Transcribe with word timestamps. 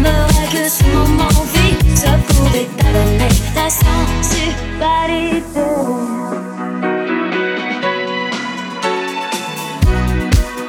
J'aimerais 0.00 0.46
que 0.52 0.68
ce 0.68 0.84
moment 0.94 1.42
vite 1.54 1.98
se 1.98 2.06
pouvait 2.32 2.68
t'amener 2.76 3.34
ta 3.52 3.68
sensualité. 3.68 4.46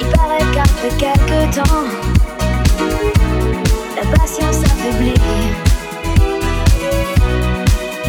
Il 0.00 0.06
paraît 0.08 0.48
qu'après 0.52 0.92
quelques 0.98 1.54
temps, 1.54 1.86
la 3.94 4.04
patience 4.18 4.64
affaiblit. 4.64 5.14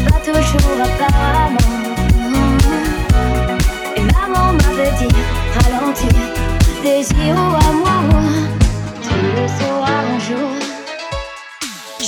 Pas 0.08 0.20
toujours 0.24 0.78
apparemment. 0.82 1.72
Et 3.96 4.00
maman 4.00 4.46
m'avait 4.54 4.94
dit, 4.98 5.14
ralentir, 5.54 6.16
désir 6.82 7.34
ou 7.36 7.54
amour, 7.68 8.24
tu 9.02 9.14
le 9.14 9.46
sauras 9.46 10.02
un 10.02 10.18
jour. 10.18 10.61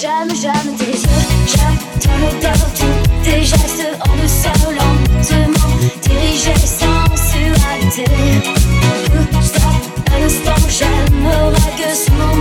J'aime, 0.04 0.36
j'aime 0.38 0.76
tes 0.76 0.98
yeux, 0.98 1.24
j'aime 1.46 1.78
ton 1.98 2.16
odeur, 2.28 2.52
tous 2.78 3.24
tes 3.24 3.40
gestes 3.42 3.88
en 4.06 4.14
douceur, 4.20 4.52
lentement 4.70 5.68
dirigés 6.02 6.60
sensualité. 6.66 8.04
Stop, 9.40 9.82
un 10.12 10.22
instant, 10.26 10.62
j'aimerais 10.68 11.72
que 11.78 11.88
ce 11.96 12.10
moment 12.10 12.33